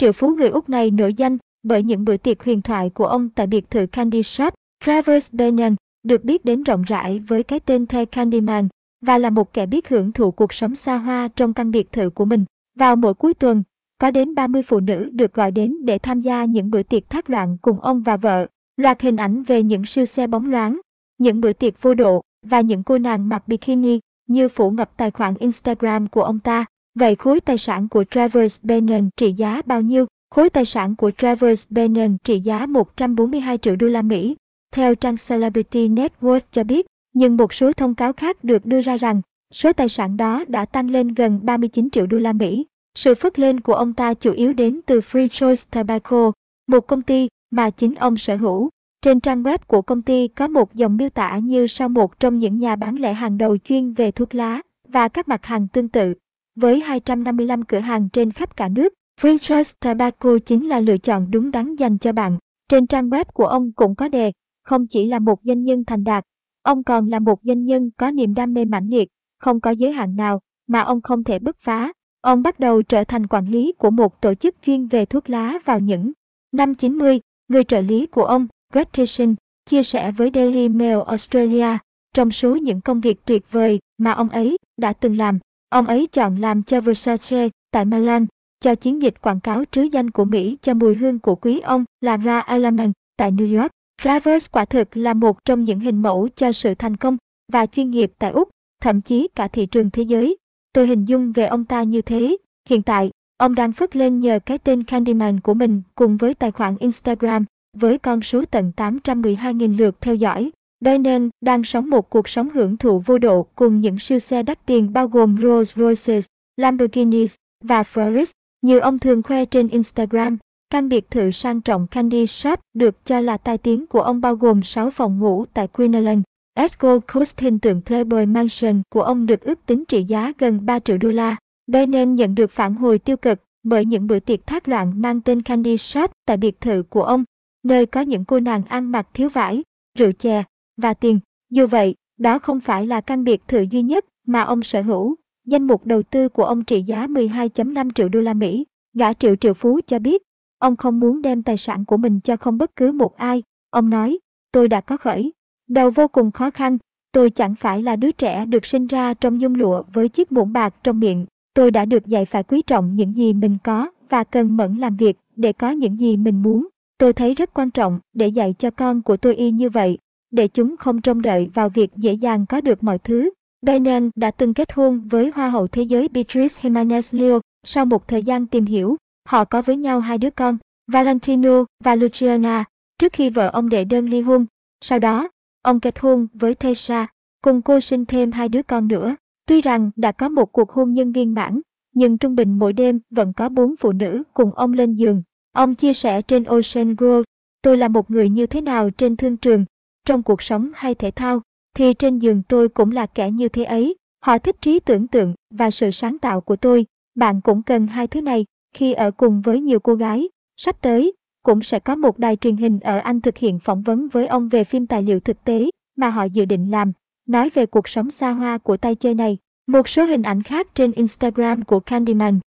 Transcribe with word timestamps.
Triệu 0.00 0.12
phú 0.12 0.28
người 0.28 0.48
Úc 0.48 0.68
này 0.68 0.90
nổi 0.90 1.14
danh 1.14 1.38
bởi 1.62 1.82
những 1.82 2.04
bữa 2.04 2.16
tiệc 2.16 2.44
huyền 2.44 2.62
thoại 2.62 2.90
của 2.90 3.06
ông 3.06 3.28
tại 3.28 3.46
biệt 3.46 3.70
thự 3.70 3.86
Candy 3.86 4.22
Shop. 4.22 4.54
Travis 4.84 5.34
Bannon 5.34 5.76
được 6.02 6.24
biết 6.24 6.44
đến 6.44 6.62
rộng 6.62 6.82
rãi 6.82 7.18
với 7.18 7.42
cái 7.42 7.60
tên 7.60 7.86
The 7.86 8.04
Candyman 8.04 8.68
và 9.06 9.18
là 9.18 9.30
một 9.30 9.52
kẻ 9.52 9.66
biết 9.66 9.88
hưởng 9.88 10.12
thụ 10.12 10.30
cuộc 10.30 10.52
sống 10.52 10.74
xa 10.74 10.96
hoa 10.96 11.28
trong 11.36 11.54
căn 11.54 11.70
biệt 11.70 11.92
thự 11.92 12.10
của 12.10 12.24
mình. 12.24 12.44
Vào 12.78 12.96
mỗi 12.96 13.14
cuối 13.14 13.34
tuần, 13.34 13.62
có 13.98 14.10
đến 14.10 14.34
30 14.34 14.62
phụ 14.62 14.80
nữ 14.80 15.10
được 15.12 15.34
gọi 15.34 15.50
đến 15.50 15.84
để 15.84 15.98
tham 15.98 16.20
gia 16.20 16.44
những 16.44 16.70
bữa 16.70 16.82
tiệc 16.82 17.10
thác 17.10 17.30
loạn 17.30 17.56
cùng 17.62 17.80
ông 17.80 18.02
và 18.02 18.16
vợ. 18.16 18.46
Loạt 18.76 19.00
hình 19.00 19.16
ảnh 19.16 19.42
về 19.42 19.62
những 19.62 19.84
siêu 19.84 20.04
xe 20.04 20.26
bóng 20.26 20.50
loáng, 20.50 20.80
những 21.18 21.40
bữa 21.40 21.52
tiệc 21.52 21.82
vô 21.82 21.94
độ 21.94 22.22
và 22.46 22.60
những 22.60 22.82
cô 22.82 22.98
nàng 22.98 23.28
mặc 23.28 23.48
bikini 23.48 24.00
như 24.26 24.48
phủ 24.48 24.70
ngập 24.70 24.96
tài 24.96 25.10
khoản 25.10 25.34
Instagram 25.38 26.08
của 26.08 26.22
ông 26.22 26.38
ta. 26.38 26.64
Vậy 26.94 27.16
khối 27.16 27.40
tài 27.40 27.58
sản 27.58 27.88
của 27.88 28.04
Travers 28.04 28.60
Bannon 28.62 29.08
trị 29.16 29.32
giá 29.32 29.62
bao 29.66 29.80
nhiêu? 29.80 30.06
Khối 30.30 30.50
tài 30.50 30.64
sản 30.64 30.96
của 30.96 31.10
Travers 31.10 31.66
Bannon 31.70 32.16
trị 32.24 32.40
giá 32.40 32.66
142 32.66 33.58
triệu 33.58 33.76
đô 33.76 33.86
la 33.86 34.02
Mỹ. 34.02 34.36
Theo 34.72 34.94
trang 34.94 35.14
Celebrity 35.28 35.88
Network 35.88 36.40
cho 36.52 36.64
biết, 36.64 36.86
nhưng 37.12 37.36
một 37.36 37.52
số 37.54 37.72
thông 37.72 37.94
cáo 37.94 38.12
khác 38.12 38.44
được 38.44 38.66
đưa 38.66 38.80
ra 38.80 38.96
rằng 38.96 39.20
số 39.54 39.72
tài 39.72 39.88
sản 39.88 40.16
đó 40.16 40.44
đã 40.48 40.64
tăng 40.64 40.90
lên 40.90 41.14
gần 41.14 41.40
39 41.42 41.90
triệu 41.90 42.06
đô 42.06 42.18
la 42.18 42.32
Mỹ. 42.32 42.66
Sự 42.94 43.14
phất 43.14 43.38
lên 43.38 43.60
của 43.60 43.74
ông 43.74 43.92
ta 43.92 44.14
chủ 44.14 44.32
yếu 44.32 44.52
đến 44.52 44.80
từ 44.86 45.00
Free 45.00 45.28
Choice 45.28 45.62
Tobacco, 45.70 46.32
một 46.66 46.80
công 46.80 47.02
ty 47.02 47.28
mà 47.50 47.70
chính 47.70 47.94
ông 47.94 48.16
sở 48.16 48.36
hữu. 48.36 48.70
Trên 49.02 49.20
trang 49.20 49.42
web 49.42 49.58
của 49.66 49.82
công 49.82 50.02
ty 50.02 50.28
có 50.28 50.48
một 50.48 50.74
dòng 50.74 50.96
miêu 50.96 51.08
tả 51.08 51.38
như 51.38 51.66
sau 51.66 51.88
một 51.88 52.20
trong 52.20 52.38
những 52.38 52.58
nhà 52.58 52.76
bán 52.76 52.96
lẻ 52.96 53.12
hàng 53.12 53.38
đầu 53.38 53.56
chuyên 53.58 53.92
về 53.92 54.10
thuốc 54.10 54.34
lá 54.34 54.62
và 54.88 55.08
các 55.08 55.28
mặt 55.28 55.46
hàng 55.46 55.68
tương 55.68 55.88
tự. 55.88 56.14
Với 56.54 56.80
255 56.80 57.64
cửa 57.64 57.78
hàng 57.78 58.08
trên 58.08 58.32
khắp 58.32 58.56
cả 58.56 58.68
nước, 58.68 58.92
Free 59.20 59.38
Choice 59.38 59.70
Tobacco 59.80 60.38
chính 60.46 60.68
là 60.68 60.80
lựa 60.80 60.96
chọn 60.96 61.30
đúng 61.30 61.50
đắn 61.50 61.74
dành 61.76 61.98
cho 61.98 62.12
bạn. 62.12 62.38
Trên 62.68 62.86
trang 62.86 63.08
web 63.08 63.24
của 63.24 63.46
ông 63.46 63.72
cũng 63.72 63.94
có 63.94 64.08
đề, 64.08 64.32
không 64.62 64.86
chỉ 64.86 65.06
là 65.06 65.18
một 65.18 65.40
doanh 65.44 65.62
nhân 65.62 65.84
thành 65.84 66.04
đạt, 66.04 66.24
ông 66.62 66.84
còn 66.84 67.08
là 67.08 67.18
một 67.18 67.40
doanh 67.42 67.64
nhân 67.64 67.90
có 67.96 68.10
niềm 68.10 68.34
đam 68.34 68.54
mê 68.54 68.64
mãnh 68.64 68.88
liệt, 68.88 69.08
không 69.38 69.60
có 69.60 69.70
giới 69.70 69.92
hạn 69.92 70.16
nào 70.16 70.40
mà 70.66 70.80
ông 70.80 71.02
không 71.02 71.24
thể 71.24 71.38
bứt 71.38 71.56
phá. 71.58 71.92
Ông 72.20 72.42
bắt 72.42 72.60
đầu 72.60 72.82
trở 72.82 73.04
thành 73.04 73.26
quản 73.26 73.48
lý 73.48 73.72
của 73.78 73.90
một 73.90 74.20
tổ 74.20 74.34
chức 74.34 74.54
chuyên 74.66 74.86
về 74.86 75.04
thuốc 75.04 75.30
lá 75.30 75.58
vào 75.64 75.80
những 75.80 76.12
năm 76.52 76.74
90. 76.74 77.20
Người 77.48 77.64
trợ 77.64 77.80
lý 77.80 78.06
của 78.06 78.24
ông, 78.24 78.46
Greg 78.72 78.84
Tyson, 78.92 79.34
chia 79.66 79.82
sẻ 79.82 80.12
với 80.12 80.30
Daily 80.34 80.68
Mail 80.68 80.98
Australia, 81.06 81.78
trong 82.14 82.30
số 82.30 82.56
những 82.56 82.80
công 82.80 83.00
việc 83.00 83.24
tuyệt 83.24 83.42
vời 83.50 83.78
mà 83.98 84.12
ông 84.12 84.28
ấy 84.28 84.56
đã 84.76 84.92
từng 84.92 85.16
làm, 85.16 85.38
ông 85.70 85.86
ấy 85.86 86.06
chọn 86.12 86.36
làm 86.36 86.62
cho 86.62 86.80
Versace 86.80 87.48
tại 87.70 87.84
Milan, 87.84 88.26
cho 88.60 88.74
chiến 88.74 89.02
dịch 89.02 89.14
quảng 89.22 89.40
cáo 89.40 89.64
trứ 89.70 89.82
danh 89.82 90.10
của 90.10 90.24
Mỹ 90.24 90.58
cho 90.62 90.74
mùi 90.74 90.94
hương 90.94 91.18
của 91.18 91.34
quý 91.34 91.60
ông 91.60 91.84
là 92.00 92.16
Ra 92.16 92.40
Element 92.40 92.92
tại 93.16 93.32
New 93.32 93.60
York. 93.60 93.70
Travers 94.02 94.50
quả 94.52 94.64
thực 94.64 94.96
là 94.96 95.14
một 95.14 95.44
trong 95.44 95.64
những 95.64 95.80
hình 95.80 96.02
mẫu 96.02 96.28
cho 96.36 96.52
sự 96.52 96.74
thành 96.74 96.96
công 96.96 97.16
và 97.52 97.66
chuyên 97.66 97.90
nghiệp 97.90 98.12
tại 98.18 98.30
Úc, 98.30 98.48
thậm 98.82 99.00
chí 99.00 99.28
cả 99.34 99.48
thị 99.48 99.66
trường 99.66 99.90
thế 99.90 100.02
giới. 100.02 100.36
Tôi 100.72 100.86
hình 100.86 101.04
dung 101.04 101.32
về 101.32 101.46
ông 101.46 101.64
ta 101.64 101.82
như 101.82 102.02
thế. 102.02 102.36
Hiện 102.68 102.82
tại, 102.82 103.10
ông 103.36 103.54
đang 103.54 103.72
phất 103.72 103.96
lên 103.96 104.20
nhờ 104.20 104.38
cái 104.46 104.58
tên 104.58 104.84
Candyman 104.84 105.40
của 105.40 105.54
mình 105.54 105.82
cùng 105.94 106.16
với 106.16 106.34
tài 106.34 106.50
khoản 106.50 106.76
Instagram 106.78 107.44
với 107.76 107.98
con 107.98 108.22
số 108.22 108.44
tận 108.44 108.72
812.000 108.76 109.78
lượt 109.78 110.00
theo 110.00 110.14
dõi. 110.14 110.50
Biden 110.80 111.30
đang 111.40 111.64
sống 111.64 111.90
một 111.90 112.10
cuộc 112.10 112.28
sống 112.28 112.50
hưởng 112.50 112.76
thụ 112.76 113.02
vô 113.06 113.18
độ 113.18 113.46
cùng 113.54 113.80
những 113.80 113.98
siêu 113.98 114.18
xe 114.18 114.42
đắt 114.42 114.66
tiền 114.66 114.92
bao 114.92 115.08
gồm 115.08 115.36
Rolls 115.42 115.76
Royces, 115.76 116.26
Lamborghinis 116.56 117.34
và 117.64 117.82
Ferraris. 117.82 118.32
Như 118.62 118.78
ông 118.78 118.98
thường 118.98 119.22
khoe 119.22 119.44
trên 119.44 119.68
Instagram, 119.68 120.38
căn 120.70 120.88
biệt 120.88 121.10
thự 121.10 121.30
sang 121.30 121.60
trọng 121.60 121.86
Candy 121.86 122.26
Shop 122.26 122.60
được 122.74 123.04
cho 123.04 123.20
là 123.20 123.36
tai 123.36 123.58
tiếng 123.58 123.86
của 123.86 124.00
ông 124.00 124.20
bao 124.20 124.34
gồm 124.34 124.62
6 124.62 124.90
phòng 124.90 125.18
ngủ 125.18 125.44
tại 125.54 125.68
Queensland. 125.68 126.22
Esco 126.54 126.98
Coast 126.98 127.40
hình 127.40 127.58
tượng 127.58 127.82
Playboy 127.82 128.26
Mansion 128.26 128.82
của 128.90 129.02
ông 129.02 129.26
được 129.26 129.40
ước 129.40 129.66
tính 129.66 129.84
trị 129.84 130.02
giá 130.02 130.32
gần 130.38 130.66
3 130.66 130.78
triệu 130.78 130.98
đô 130.98 131.08
la. 131.08 131.36
Biden 131.66 132.14
nhận 132.14 132.34
được 132.34 132.50
phản 132.50 132.74
hồi 132.74 132.98
tiêu 132.98 133.16
cực 133.16 133.38
bởi 133.62 133.84
những 133.84 134.06
bữa 134.06 134.20
tiệc 134.20 134.46
thác 134.46 134.68
loạn 134.68 135.02
mang 135.02 135.20
tên 135.20 135.42
Candy 135.42 135.76
Shop 135.76 136.10
tại 136.26 136.36
biệt 136.36 136.60
thự 136.60 136.82
của 136.82 137.02
ông, 137.02 137.24
nơi 137.62 137.86
có 137.86 138.00
những 138.00 138.24
cô 138.24 138.40
nàng 138.40 138.62
ăn 138.64 138.92
mặc 138.92 139.08
thiếu 139.14 139.28
vải, 139.28 139.62
rượu 139.98 140.12
chè 140.12 140.44
và 140.80 140.94
tiền. 140.94 141.20
Dù 141.50 141.66
vậy, 141.66 141.94
đó 142.18 142.38
không 142.38 142.60
phải 142.60 142.86
là 142.86 143.00
căn 143.00 143.24
biệt 143.24 143.48
thự 143.48 143.60
duy 143.70 143.82
nhất 143.82 144.04
mà 144.26 144.40
ông 144.40 144.62
sở 144.62 144.82
hữu. 144.82 145.16
Danh 145.46 145.66
mục 145.66 145.86
đầu 145.86 146.02
tư 146.02 146.28
của 146.28 146.44
ông 146.44 146.64
trị 146.64 146.82
giá 146.82 147.06
12.5 147.06 147.90
triệu 147.90 148.08
đô 148.08 148.20
la 148.20 148.34
Mỹ. 148.34 148.66
Gã 148.94 149.12
triệu 149.12 149.36
triệu 149.36 149.54
phú 149.54 149.80
cho 149.86 149.98
biết, 149.98 150.22
ông 150.58 150.76
không 150.76 151.00
muốn 151.00 151.22
đem 151.22 151.42
tài 151.42 151.56
sản 151.56 151.84
của 151.84 151.96
mình 151.96 152.20
cho 152.20 152.36
không 152.36 152.58
bất 152.58 152.76
cứ 152.76 152.92
một 152.92 153.16
ai. 153.16 153.42
Ông 153.70 153.90
nói, 153.90 154.18
tôi 154.52 154.68
đã 154.68 154.80
có 154.80 154.96
khởi. 154.96 155.32
Đầu 155.68 155.90
vô 155.90 156.08
cùng 156.08 156.30
khó 156.30 156.50
khăn, 156.50 156.78
tôi 157.12 157.30
chẳng 157.30 157.54
phải 157.54 157.82
là 157.82 157.96
đứa 157.96 158.12
trẻ 158.12 158.46
được 158.46 158.66
sinh 158.66 158.86
ra 158.86 159.14
trong 159.14 159.40
dung 159.40 159.54
lụa 159.54 159.82
với 159.92 160.08
chiếc 160.08 160.32
muỗng 160.32 160.52
bạc 160.52 160.74
trong 160.82 161.00
miệng. 161.00 161.26
Tôi 161.54 161.70
đã 161.70 161.84
được 161.84 162.06
dạy 162.06 162.24
phải 162.24 162.42
quý 162.42 162.62
trọng 162.62 162.94
những 162.94 163.16
gì 163.16 163.32
mình 163.32 163.58
có 163.64 163.90
và 164.08 164.24
cần 164.24 164.56
mẫn 164.56 164.76
làm 164.76 164.96
việc 164.96 165.16
để 165.36 165.52
có 165.52 165.70
những 165.70 166.00
gì 166.00 166.16
mình 166.16 166.42
muốn. 166.42 166.68
Tôi 166.98 167.12
thấy 167.12 167.34
rất 167.34 167.54
quan 167.54 167.70
trọng 167.70 168.00
để 168.12 168.28
dạy 168.28 168.54
cho 168.58 168.70
con 168.70 169.02
của 169.02 169.16
tôi 169.16 169.36
y 169.36 169.50
như 169.50 169.70
vậy, 169.70 169.98
để 170.30 170.48
chúng 170.48 170.76
không 170.76 171.00
trông 171.00 171.22
đợi 171.22 171.50
vào 171.54 171.68
việc 171.68 171.90
dễ 171.96 172.12
dàng 172.12 172.46
có 172.46 172.60
được 172.60 172.82
mọi 172.82 172.98
thứ. 172.98 173.30
Biden 173.62 174.10
đã 174.16 174.30
từng 174.30 174.54
kết 174.54 174.72
hôn 174.72 175.00
với 175.08 175.30
Hoa 175.34 175.50
hậu 175.50 175.66
Thế 175.66 175.82
giới 175.82 176.08
Beatrice 176.08 176.62
Jimenez 176.62 177.18
Leo. 177.18 177.40
Sau 177.64 177.84
một 177.86 178.08
thời 178.08 178.22
gian 178.22 178.46
tìm 178.46 178.64
hiểu, 178.64 178.96
họ 179.28 179.44
có 179.44 179.62
với 179.62 179.76
nhau 179.76 180.00
hai 180.00 180.18
đứa 180.18 180.30
con, 180.30 180.58
Valentino 180.92 181.64
và 181.84 181.94
Luciana, 181.94 182.64
trước 182.98 183.12
khi 183.12 183.30
vợ 183.30 183.48
ông 183.48 183.68
đệ 183.68 183.84
đơn 183.84 184.08
ly 184.08 184.20
hôn. 184.20 184.46
Sau 184.80 184.98
đó, 184.98 185.28
ông 185.62 185.80
kết 185.80 185.98
hôn 185.98 186.26
với 186.34 186.54
Tessa, 186.54 187.06
cùng 187.42 187.62
cô 187.62 187.80
sinh 187.80 188.04
thêm 188.04 188.32
hai 188.32 188.48
đứa 188.48 188.62
con 188.62 188.88
nữa. 188.88 189.16
Tuy 189.46 189.60
rằng 189.60 189.90
đã 189.96 190.12
có 190.12 190.28
một 190.28 190.52
cuộc 190.52 190.70
hôn 190.70 190.94
nhân 190.94 191.12
viên 191.12 191.34
mãn, 191.34 191.60
nhưng 191.94 192.18
trung 192.18 192.34
bình 192.34 192.58
mỗi 192.58 192.72
đêm 192.72 193.00
vẫn 193.10 193.32
có 193.32 193.48
bốn 193.48 193.76
phụ 193.76 193.92
nữ 193.92 194.22
cùng 194.34 194.54
ông 194.54 194.72
lên 194.72 194.94
giường. 194.94 195.22
Ông 195.52 195.74
chia 195.74 195.92
sẻ 195.92 196.22
trên 196.22 196.44
Ocean 196.44 196.94
Grove, 196.96 197.24
tôi 197.62 197.76
là 197.76 197.88
một 197.88 198.10
người 198.10 198.28
như 198.28 198.46
thế 198.46 198.60
nào 198.60 198.90
trên 198.90 199.16
thương 199.16 199.36
trường, 199.36 199.64
trong 200.10 200.22
cuộc 200.22 200.42
sống 200.42 200.70
hay 200.74 200.94
thể 200.94 201.10
thao, 201.10 201.42
thì 201.76 201.94
trên 201.94 202.18
giường 202.18 202.42
tôi 202.48 202.68
cũng 202.68 202.90
là 202.90 203.06
kẻ 203.06 203.30
như 203.30 203.48
thế 203.48 203.64
ấy. 203.64 203.96
Họ 204.24 204.38
thích 204.38 204.56
trí 204.60 204.80
tưởng 204.80 205.06
tượng 205.06 205.34
và 205.50 205.70
sự 205.70 205.90
sáng 205.90 206.18
tạo 206.18 206.40
của 206.40 206.56
tôi. 206.56 206.86
Bạn 207.14 207.40
cũng 207.40 207.62
cần 207.62 207.86
hai 207.86 208.06
thứ 208.06 208.20
này 208.20 208.44
khi 208.74 208.92
ở 208.92 209.10
cùng 209.10 209.40
với 209.40 209.60
nhiều 209.60 209.80
cô 209.80 209.94
gái. 209.94 210.28
Sắp 210.56 210.76
tới, 210.80 211.12
cũng 211.42 211.62
sẽ 211.62 211.78
có 211.78 211.94
một 211.94 212.18
đài 212.18 212.36
truyền 212.36 212.56
hình 212.56 212.80
ở 212.80 212.98
Anh 212.98 213.20
thực 213.20 213.38
hiện 213.38 213.58
phỏng 213.58 213.82
vấn 213.82 214.08
với 214.08 214.26
ông 214.26 214.48
về 214.48 214.64
phim 214.64 214.86
tài 214.86 215.02
liệu 215.02 215.20
thực 215.20 215.44
tế 215.44 215.70
mà 215.96 216.10
họ 216.10 216.24
dự 216.24 216.44
định 216.44 216.70
làm, 216.70 216.92
nói 217.26 217.50
về 217.54 217.66
cuộc 217.66 217.88
sống 217.88 218.10
xa 218.10 218.30
hoa 218.30 218.58
của 218.58 218.76
tay 218.76 218.94
chơi 218.94 219.14
này. 219.14 219.38
Một 219.66 219.88
số 219.88 220.04
hình 220.04 220.22
ảnh 220.22 220.42
khác 220.42 220.74
trên 220.74 220.92
Instagram 220.92 221.64
của 221.64 221.80
Candyman 221.80 222.40